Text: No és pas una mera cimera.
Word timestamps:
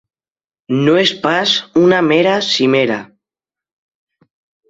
No 0.85 0.93
és 1.01 1.09
pas 1.25 1.51
una 1.83 1.99
mera 2.11 2.33
cimera. 2.47 2.97